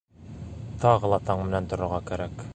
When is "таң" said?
1.29-1.45